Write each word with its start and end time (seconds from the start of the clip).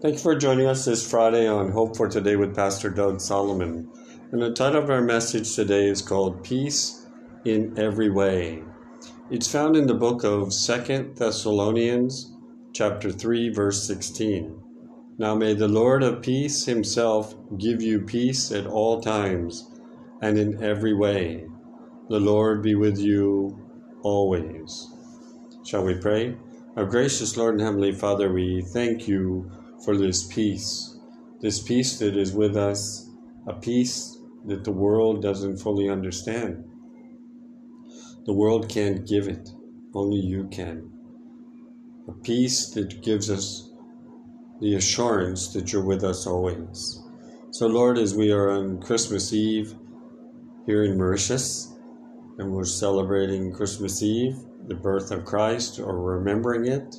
Thank 0.00 0.14
you 0.14 0.20
for 0.20 0.36
joining 0.36 0.68
us 0.68 0.84
this 0.84 1.10
Friday 1.10 1.48
on 1.48 1.72
Hope 1.72 1.96
for 1.96 2.06
Today 2.06 2.36
with 2.36 2.54
Pastor 2.54 2.88
Doug 2.88 3.20
Solomon. 3.20 3.90
And 4.30 4.40
the 4.40 4.52
title 4.52 4.80
of 4.80 4.90
our 4.90 5.00
message 5.00 5.56
today 5.56 5.88
is 5.88 6.02
called 6.02 6.44
Peace 6.44 7.08
in 7.44 7.76
Every 7.76 8.08
Way. 8.08 8.62
It's 9.28 9.50
found 9.50 9.76
in 9.76 9.88
the 9.88 9.94
book 9.94 10.22
of 10.22 10.54
Second 10.54 11.16
Thessalonians, 11.16 12.32
chapter 12.72 13.10
3, 13.10 13.48
verse 13.48 13.84
16. 13.88 14.62
Now 15.18 15.34
may 15.34 15.54
the 15.54 15.66
Lord 15.66 16.04
of 16.04 16.22
peace 16.22 16.64
himself 16.64 17.34
give 17.58 17.82
you 17.82 18.00
peace 18.00 18.52
at 18.52 18.68
all 18.68 19.00
times 19.00 19.68
and 20.22 20.38
in 20.38 20.62
every 20.62 20.94
way. 20.94 21.44
The 22.08 22.20
Lord 22.20 22.62
be 22.62 22.76
with 22.76 22.98
you 22.98 23.58
always. 24.02 24.92
Shall 25.64 25.82
we 25.82 25.96
pray? 25.96 26.36
Our 26.76 26.86
gracious 26.86 27.36
Lord 27.36 27.54
and 27.54 27.62
Heavenly 27.62 27.90
Father, 27.90 28.32
we 28.32 28.62
thank 28.62 29.08
you 29.08 29.50
for 29.84 29.96
this 29.96 30.26
peace, 30.26 30.98
this 31.40 31.62
peace 31.62 31.98
that 31.98 32.16
is 32.16 32.32
with 32.32 32.56
us, 32.56 33.10
a 33.46 33.54
peace 33.54 34.18
that 34.46 34.64
the 34.64 34.72
world 34.72 35.22
doesn't 35.22 35.58
fully 35.58 35.88
understand. 35.88 36.64
The 38.26 38.32
world 38.32 38.68
can't 38.68 39.06
give 39.06 39.28
it, 39.28 39.50
only 39.94 40.18
you 40.18 40.48
can. 40.50 40.90
A 42.08 42.12
peace 42.12 42.70
that 42.70 43.02
gives 43.02 43.30
us 43.30 43.70
the 44.60 44.74
assurance 44.74 45.52
that 45.52 45.72
you're 45.72 45.84
with 45.84 46.02
us 46.04 46.26
always. 46.26 47.02
So, 47.50 47.66
Lord, 47.66 47.98
as 47.98 48.14
we 48.14 48.30
are 48.32 48.50
on 48.50 48.80
Christmas 48.80 49.32
Eve 49.32 49.74
here 50.66 50.84
in 50.84 50.98
Mauritius, 50.98 51.74
and 52.38 52.52
we're 52.52 52.64
celebrating 52.64 53.52
Christmas 53.52 54.02
Eve, 54.02 54.36
the 54.66 54.74
birth 54.74 55.10
of 55.10 55.24
Christ, 55.24 55.80
or 55.80 56.00
remembering 56.00 56.66
it, 56.66 56.96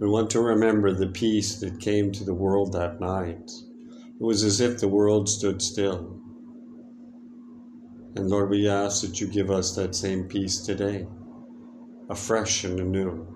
we 0.00 0.08
want 0.08 0.30
to 0.30 0.40
remember 0.40 0.92
the 0.92 1.08
peace 1.08 1.56
that 1.60 1.78
came 1.78 2.10
to 2.12 2.24
the 2.24 2.32
world 2.32 2.72
that 2.72 3.00
night. 3.00 3.50
It 3.50 4.24
was 4.24 4.42
as 4.42 4.58
if 4.58 4.80
the 4.80 4.88
world 4.88 5.28
stood 5.28 5.60
still. 5.60 6.18
And 8.16 8.30
Lord, 8.30 8.48
we 8.48 8.66
ask 8.66 9.02
that 9.02 9.20
you 9.20 9.26
give 9.26 9.50
us 9.50 9.76
that 9.76 9.94
same 9.94 10.24
peace 10.24 10.58
today, 10.58 11.06
afresh 12.08 12.64
and 12.64 12.80
anew. 12.80 13.26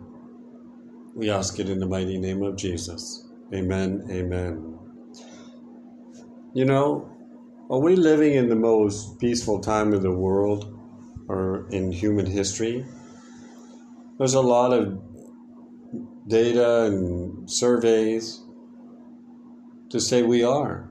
We 1.15 1.31
ask 1.31 1.61
it 1.61 1.69
in 1.69 1.81
the 1.81 1.87
mighty 1.87 2.17
name 2.17 2.43
of 2.43 2.57
Jesus. 2.57 3.29
Amen. 3.53 4.07
Amen. 4.11 4.79
You 6.55 6.65
know, 6.65 7.11
are 7.69 7.79
we 7.79 7.95
living 7.95 8.35
in 8.35 8.49
the 8.49 8.57
most 8.57 9.21
peaceful 9.21 9.61
time 9.61 9.93
of 9.93 10.01
the 10.01 10.11
world 10.11 10.79
or 11.29 11.69
in 11.71 11.93
human 11.93 12.25
history? 12.25 12.87
There's 14.19 14.35
a 14.35 14.41
lot 14.41 14.73
of 14.73 15.14
data 16.27 16.85
and 16.85 17.51
surveys 17.51 18.43
to 19.91 20.01
say 20.01 20.23
we 20.23 20.43
are. 20.43 20.89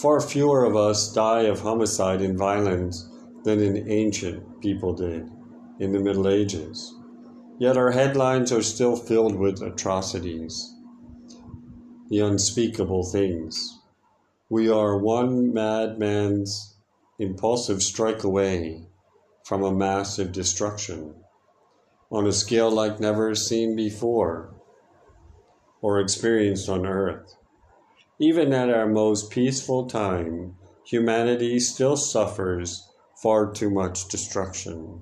Far 0.00 0.20
fewer 0.20 0.64
of 0.64 0.74
us 0.74 1.12
die 1.12 1.42
of 1.42 1.60
homicide 1.60 2.20
and 2.20 2.36
violence 2.36 3.08
than 3.44 3.60
in 3.60 3.88
ancient 3.88 4.60
people 4.60 4.94
did 4.94 5.30
in 5.78 5.92
the 5.92 6.00
Middle 6.00 6.28
Ages. 6.28 6.94
Yet 7.58 7.76
our 7.76 7.92
headlines 7.92 8.50
are 8.50 8.62
still 8.62 8.96
filled 8.96 9.36
with 9.36 9.62
atrocities, 9.62 10.74
the 12.08 12.18
unspeakable 12.18 13.04
things. 13.04 13.78
We 14.48 14.68
are 14.68 14.98
one 14.98 15.54
madman's 15.54 16.74
impulsive 17.20 17.80
strike 17.80 18.24
away 18.24 18.86
from 19.44 19.62
a 19.62 19.72
massive 19.72 20.32
destruction 20.32 21.21
on 22.12 22.26
a 22.26 22.32
scale 22.32 22.70
like 22.70 23.00
never 23.00 23.34
seen 23.34 23.74
before 23.74 24.54
or 25.80 25.98
experienced 25.98 26.68
on 26.68 26.86
earth. 26.86 27.34
Even 28.20 28.52
at 28.52 28.68
our 28.68 28.86
most 28.86 29.30
peaceful 29.30 29.86
time, 29.86 30.54
humanity 30.84 31.58
still 31.58 31.96
suffers 31.96 32.86
far 33.22 33.50
too 33.50 33.70
much 33.70 34.08
destruction. 34.08 35.00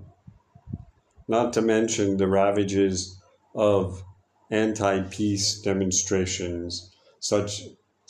Not 1.26 1.52
to 1.54 1.62
mention 1.62 2.16
the 2.16 2.28
ravages 2.28 3.20
of 3.54 4.02
anti 4.50 5.02
peace 5.02 5.60
demonstrations, 5.60 6.94
such 7.18 7.62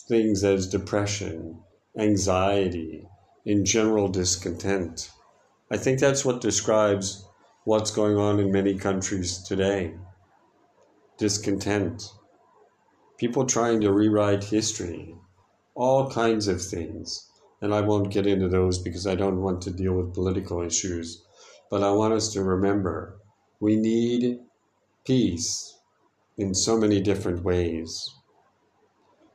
things 0.08 0.44
as 0.44 0.68
depression, 0.68 1.58
anxiety, 1.98 3.08
and 3.46 3.64
general 3.64 4.08
discontent. 4.08 5.10
I 5.70 5.78
think 5.78 6.00
that's 6.00 6.24
what 6.24 6.40
describes 6.40 7.24
what's 7.64 7.90
going 7.90 8.16
on 8.16 8.40
in 8.40 8.50
many 8.50 8.74
countries 8.74 9.42
today 9.42 9.94
discontent, 11.18 12.10
people 13.18 13.44
trying 13.44 13.82
to 13.82 13.92
rewrite 13.92 14.42
history, 14.42 15.14
all 15.74 16.10
kinds 16.10 16.48
of 16.48 16.62
things. 16.62 17.28
And 17.60 17.74
I 17.74 17.82
won't 17.82 18.10
get 18.10 18.26
into 18.26 18.48
those 18.48 18.78
because 18.78 19.06
I 19.06 19.14
don't 19.14 19.42
want 19.42 19.60
to 19.62 19.70
deal 19.70 19.92
with 19.92 20.14
political 20.14 20.62
issues. 20.62 21.22
But 21.70 21.82
I 21.82 21.90
want 21.90 22.14
us 22.14 22.32
to 22.32 22.42
remember 22.42 23.20
we 23.60 23.76
need 23.76 24.38
peace 25.04 25.78
in 26.38 26.54
so 26.54 26.78
many 26.78 27.02
different 27.02 27.44
ways. 27.44 28.10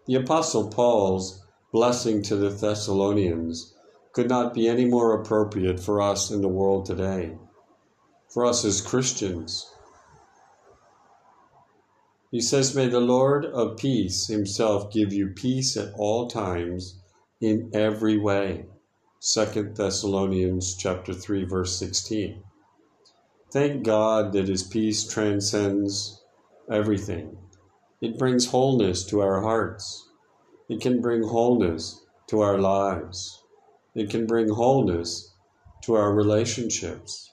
The 0.08 0.16
Apostle 0.16 0.70
Paul's 0.70 1.46
blessing 1.72 2.24
to 2.24 2.36
the 2.36 2.50
Thessalonians 2.50 3.76
could 4.14 4.30
not 4.30 4.56
be 4.56 4.68
any 4.68 4.86
more 4.86 5.14
appropriate 5.14 5.80
for 5.80 6.02
us 6.02 6.32
in 6.32 6.42
the 6.42 6.48
world 6.48 6.88
today 6.88 7.38
for 8.36 8.46
us 8.46 8.66
as 8.66 8.82
Christians. 8.82 9.74
He 12.32 12.42
says, 12.42 12.76
May 12.76 12.90
the 12.90 13.00
Lord 13.00 13.46
of 13.46 13.78
peace 13.78 14.28
himself 14.28 14.92
give 14.92 15.14
you 15.14 15.30
peace 15.30 15.78
at 15.78 15.94
all 15.94 16.28
times 16.28 17.00
in 17.40 17.72
every 17.74 18.18
way. 18.18 18.66
2 19.22 19.72
Thessalonians 19.74 20.76
chapter 20.76 21.14
3 21.14 21.46
verse 21.46 21.80
16. 21.80 22.44
Thank 23.54 23.86
God 23.86 24.34
that 24.34 24.50
his 24.50 24.64
peace 24.64 25.06
transcends 25.06 26.22
everything. 26.70 27.38
It 28.02 28.20
brings 28.20 28.48
wholeness 28.48 29.06
to 29.06 29.22
our 29.22 29.44
hearts. 29.44 30.10
It 30.68 30.82
can 30.82 31.00
bring 31.00 31.24
wholeness 31.24 32.04
to 32.28 32.42
our 32.42 32.58
lives. 32.58 33.42
It 33.96 34.10
can 34.10 34.28
bring 34.28 34.50
wholeness 34.50 35.34
to 35.84 35.94
our 35.94 36.14
relationships. 36.14 37.32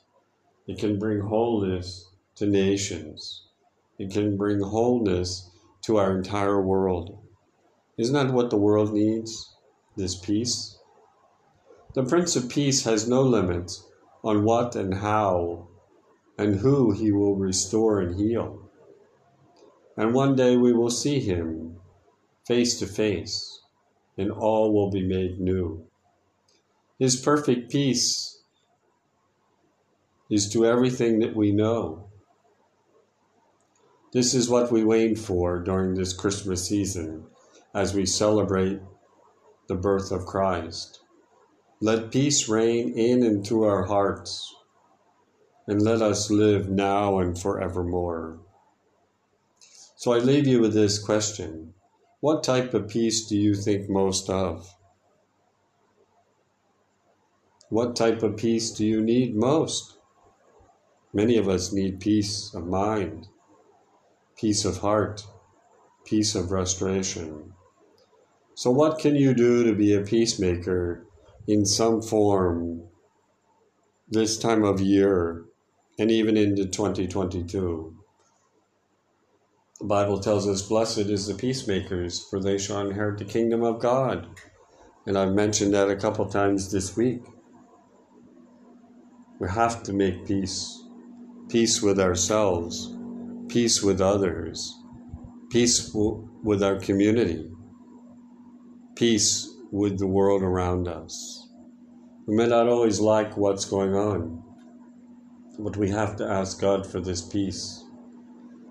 It 0.66 0.78
can 0.78 0.98
bring 0.98 1.20
wholeness 1.20 2.10
to 2.36 2.46
nations. 2.46 3.42
It 3.98 4.12
can 4.12 4.36
bring 4.36 4.60
wholeness 4.60 5.50
to 5.82 5.96
our 5.96 6.16
entire 6.16 6.60
world. 6.60 7.18
Isn't 7.98 8.14
that 8.14 8.32
what 8.32 8.50
the 8.50 8.56
world 8.56 8.92
needs? 8.92 9.54
This 9.96 10.14
peace? 10.14 10.78
The 11.94 12.04
Prince 12.04 12.36
of 12.36 12.48
Peace 12.48 12.84
has 12.84 13.08
no 13.08 13.22
limits 13.22 13.86
on 14.24 14.44
what 14.44 14.76
and 14.76 14.94
how 14.94 15.68
and 16.38 16.60
who 16.60 16.92
he 16.92 17.12
will 17.12 17.36
restore 17.36 18.00
and 18.00 18.18
heal. 18.18 18.70
And 19.96 20.14
one 20.14 20.34
day 20.34 20.56
we 20.56 20.72
will 20.72 20.90
see 20.90 21.20
him 21.20 21.76
face 22.46 22.78
to 22.78 22.86
face, 22.86 23.60
and 24.16 24.30
all 24.30 24.72
will 24.72 24.90
be 24.90 25.06
made 25.06 25.38
new. 25.38 25.84
His 26.98 27.20
perfect 27.20 27.70
peace 27.70 28.31
is 30.32 30.48
to 30.48 30.64
everything 30.64 31.18
that 31.18 31.36
we 31.36 31.52
know. 31.52 32.08
This 34.14 34.32
is 34.32 34.48
what 34.48 34.72
we 34.72 34.82
wait 34.82 35.18
for 35.18 35.58
during 35.58 35.94
this 35.94 36.14
Christmas 36.14 36.66
season 36.66 37.26
as 37.74 37.92
we 37.92 38.06
celebrate 38.06 38.80
the 39.68 39.74
birth 39.74 40.10
of 40.10 40.24
Christ. 40.24 41.00
Let 41.82 42.10
peace 42.10 42.48
reign 42.48 42.94
in 42.96 43.22
and 43.22 43.46
through 43.46 43.64
our 43.64 43.84
hearts, 43.84 44.54
and 45.66 45.82
let 45.82 46.00
us 46.00 46.30
live 46.30 46.66
now 46.66 47.18
and 47.18 47.38
forevermore. 47.38 48.40
So 49.96 50.14
I 50.14 50.18
leave 50.18 50.46
you 50.46 50.62
with 50.62 50.72
this 50.72 50.98
question 50.98 51.74
What 52.20 52.42
type 52.42 52.72
of 52.72 52.88
peace 52.88 53.26
do 53.26 53.36
you 53.36 53.54
think 53.54 53.90
most 53.90 54.30
of? 54.30 54.74
What 57.68 57.94
type 57.94 58.22
of 58.22 58.38
peace 58.38 58.70
do 58.70 58.86
you 58.86 59.02
need 59.02 59.36
most? 59.36 59.98
Many 61.14 61.36
of 61.36 61.46
us 61.46 61.72
need 61.72 62.00
peace 62.00 62.54
of 62.54 62.66
mind, 62.66 63.28
peace 64.36 64.64
of 64.64 64.78
heart, 64.78 65.26
peace 66.06 66.34
of 66.34 66.50
restoration. 66.50 67.52
So, 68.54 68.70
what 68.70 68.98
can 68.98 69.14
you 69.14 69.34
do 69.34 69.62
to 69.64 69.74
be 69.74 69.94
a 69.94 70.00
peacemaker 70.00 71.06
in 71.46 71.66
some 71.66 72.00
form 72.00 72.84
this 74.08 74.38
time 74.38 74.64
of 74.64 74.80
year 74.80 75.44
and 75.98 76.10
even 76.10 76.38
into 76.38 76.64
2022? 76.64 77.94
The 79.80 79.86
Bible 79.86 80.18
tells 80.18 80.48
us, 80.48 80.62
Blessed 80.62 80.98
is 80.98 81.26
the 81.26 81.34
peacemakers, 81.34 82.24
for 82.24 82.40
they 82.40 82.56
shall 82.56 82.88
inherit 82.88 83.18
the 83.18 83.24
kingdom 83.26 83.62
of 83.62 83.80
God. 83.80 84.28
And 85.06 85.18
I've 85.18 85.34
mentioned 85.34 85.74
that 85.74 85.90
a 85.90 85.96
couple 85.96 86.24
times 86.26 86.70
this 86.70 86.96
week. 86.96 87.22
We 89.40 89.48
have 89.48 89.82
to 89.82 89.92
make 89.92 90.26
peace 90.26 90.81
peace 91.52 91.82
with 91.82 92.00
ourselves, 92.00 92.96
peace 93.48 93.82
with 93.82 94.00
others, 94.00 94.74
peace 95.50 95.88
w- 95.88 96.26
with 96.42 96.62
our 96.62 96.76
community, 96.76 97.46
peace 98.96 99.54
with 99.70 99.98
the 99.98 100.06
world 100.06 100.42
around 100.42 100.88
us. 100.88 101.50
We 102.26 102.34
may 102.36 102.46
not 102.46 102.68
always 102.68 103.00
like 103.00 103.36
what's 103.36 103.66
going 103.66 103.94
on, 103.94 104.42
but 105.58 105.76
we 105.76 105.90
have 105.90 106.16
to 106.16 106.26
ask 106.26 106.58
God 106.58 106.86
for 106.86 107.00
this 107.00 107.20
peace, 107.20 107.84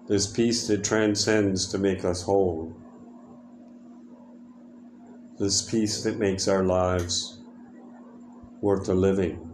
this 0.07 0.25
peace 0.25 0.66
that 0.66 0.83
transcends 0.83 1.68
to 1.68 1.78
make 1.78 2.04
us 2.04 2.24
whole, 2.24 2.75
this 5.38 5.62
peace 5.62 6.01
that 6.01 6.18
makes 6.18 6.48
our 6.48 6.63
lives 6.63 7.44
worth 8.60 8.89
a 8.89 8.95
living, 8.95 9.50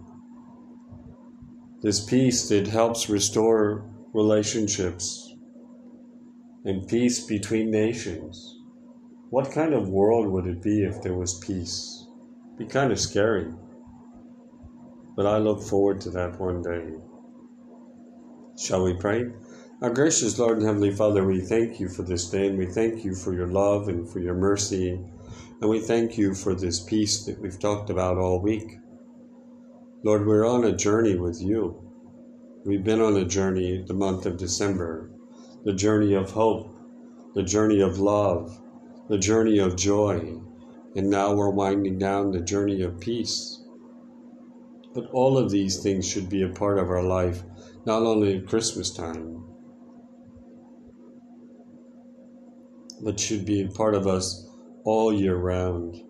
this 1.81 2.03
peace 2.03 2.49
that 2.49 2.67
helps 2.67 3.09
restore 3.09 3.85
relationships 4.13 5.35
and 6.65 6.87
peace 6.87 7.25
between 7.25 7.69
nations. 7.69 8.59
What 9.29 9.51
kind 9.51 9.73
of 9.73 9.89
world 9.89 10.27
would 10.27 10.47
it 10.47 10.61
be 10.61 10.83
if 10.83 11.01
there 11.01 11.13
was 11.13 11.37
peace? 11.39 12.07
It'd 12.55 12.57
be 12.57 12.65
kind 12.65 12.91
of 12.91 12.99
scary. 12.99 13.53
But 15.15 15.27
I 15.27 15.37
look 15.37 15.61
forward 15.61 16.01
to 16.01 16.09
that 16.11 16.39
one 16.39 16.63
day. 16.63 16.93
Shall 18.57 18.83
we 18.83 18.95
pray? 18.95 19.31
Our 19.81 19.91
gracious 19.91 20.39
Lord 20.39 20.57
and 20.57 20.65
Heavenly 20.65 20.91
Father, 20.91 21.23
we 21.23 21.41
thank 21.41 21.79
you 21.79 21.89
for 21.89 22.01
this 22.01 22.27
day 22.27 22.47
and 22.47 22.57
we 22.57 22.65
thank 22.65 23.05
you 23.05 23.13
for 23.13 23.33
your 23.33 23.47
love 23.47 23.87
and 23.87 24.09
for 24.09 24.19
your 24.19 24.33
mercy. 24.33 24.99
And 25.61 25.69
we 25.69 25.79
thank 25.79 26.17
you 26.17 26.33
for 26.33 26.55
this 26.55 26.79
peace 26.79 27.25
that 27.25 27.39
we've 27.39 27.59
talked 27.59 27.91
about 27.91 28.17
all 28.17 28.41
week. 28.41 28.79
Lord, 30.07 30.25
we're 30.25 30.47
on 30.47 30.63
a 30.63 30.73
journey 30.73 31.17
with 31.17 31.41
you. 31.41 31.75
We've 32.63 32.81
been 32.81 33.01
on 33.01 33.17
a 33.17 33.25
journey 33.25 33.83
the 33.85 33.93
month 33.93 34.25
of 34.25 34.37
December, 34.37 35.11
the 35.65 35.73
journey 35.73 36.13
of 36.13 36.31
hope, 36.31 36.73
the 37.35 37.43
journey 37.43 37.81
of 37.81 37.99
love, 37.99 38.57
the 39.09 39.17
journey 39.17 39.57
of 39.59 39.75
joy, 39.75 40.39
and 40.95 41.09
now 41.09 41.33
we're 41.33 41.49
winding 41.49 41.99
down 41.99 42.31
the 42.31 42.39
journey 42.39 42.83
of 42.83 43.01
peace. 43.01 43.61
But 44.95 45.09
all 45.11 45.37
of 45.37 45.51
these 45.51 45.83
things 45.83 46.07
should 46.07 46.29
be 46.29 46.43
a 46.43 46.55
part 46.55 46.79
of 46.79 46.89
our 46.89 47.03
life, 47.03 47.43
not 47.85 48.03
only 48.03 48.37
at 48.37 48.47
Christmas 48.47 48.89
time, 48.89 49.43
but 53.03 53.19
should 53.19 53.45
be 53.45 53.61
a 53.61 53.67
part 53.67 53.93
of 53.93 54.07
us 54.07 54.47
all 54.85 55.11
year 55.13 55.35
round. 55.35 56.01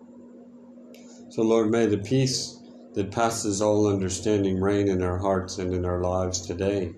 So, 1.30 1.42
Lord, 1.42 1.72
may 1.72 1.86
the 1.86 1.98
peace 1.98 2.57
that 2.94 3.12
passes 3.12 3.60
all 3.60 3.86
understanding 3.86 4.60
reign 4.60 4.88
in 4.88 5.02
our 5.02 5.18
hearts 5.18 5.58
and 5.58 5.72
in 5.72 5.84
our 5.84 6.02
lives 6.02 6.46
today. 6.46 6.92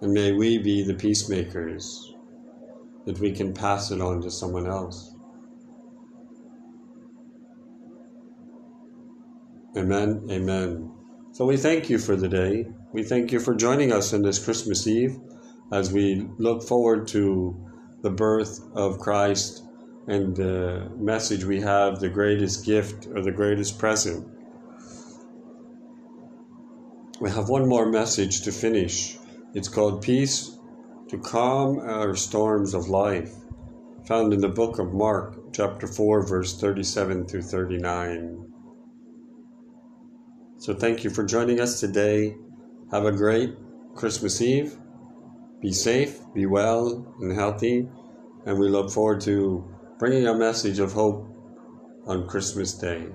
And 0.00 0.12
may 0.12 0.32
we 0.32 0.58
be 0.58 0.82
the 0.82 0.94
peacemakers 0.94 2.14
that 3.06 3.18
we 3.18 3.32
can 3.32 3.52
pass 3.52 3.90
it 3.90 4.00
on 4.00 4.22
to 4.22 4.30
someone 4.30 4.66
else. 4.66 5.14
Amen. 9.76 10.26
Amen. 10.30 10.92
So 11.32 11.44
we 11.44 11.56
thank 11.56 11.90
you 11.90 11.98
for 11.98 12.16
the 12.16 12.28
day. 12.28 12.66
We 12.92 13.02
thank 13.02 13.30
you 13.30 13.40
for 13.40 13.54
joining 13.54 13.92
us 13.92 14.14
on 14.14 14.22
this 14.22 14.42
Christmas 14.42 14.86
Eve 14.86 15.18
as 15.72 15.92
we 15.92 16.26
look 16.38 16.62
forward 16.62 17.08
to 17.08 17.54
the 18.02 18.10
birth 18.10 18.60
of 18.74 18.98
Christ 18.98 19.64
and 20.06 20.34
the 20.36 20.90
message 20.96 21.44
we 21.44 21.60
have 21.60 22.00
the 22.00 22.08
greatest 22.08 22.64
gift 22.64 23.06
or 23.14 23.22
the 23.22 23.32
greatest 23.32 23.78
present 23.78 24.35
we 27.20 27.30
have 27.30 27.48
one 27.48 27.66
more 27.66 27.86
message 27.86 28.42
to 28.42 28.52
finish. 28.52 29.16
It's 29.54 29.68
called 29.68 30.02
Peace 30.02 30.58
to 31.08 31.18
Calm 31.18 31.78
Our 31.78 32.14
Storms 32.14 32.74
of 32.74 32.88
Life, 32.88 33.32
found 34.06 34.34
in 34.34 34.40
the 34.40 34.48
book 34.48 34.78
of 34.78 34.92
Mark, 34.92 35.52
chapter 35.52 35.86
4, 35.86 36.26
verse 36.26 36.60
37 36.60 37.26
through 37.26 37.42
39. 37.42 38.52
So 40.58 40.74
thank 40.74 41.04
you 41.04 41.10
for 41.10 41.24
joining 41.24 41.60
us 41.60 41.80
today. 41.80 42.36
Have 42.90 43.06
a 43.06 43.12
great 43.12 43.54
Christmas 43.94 44.42
Eve. 44.42 44.76
Be 45.62 45.72
safe, 45.72 46.20
be 46.34 46.44
well, 46.44 47.14
and 47.20 47.32
healthy. 47.32 47.88
And 48.44 48.58
we 48.58 48.68
look 48.68 48.90
forward 48.90 49.22
to 49.22 49.66
bringing 49.98 50.26
a 50.26 50.34
message 50.34 50.80
of 50.80 50.92
hope 50.92 51.28
on 52.06 52.28
Christmas 52.28 52.74
Day. 52.74 53.06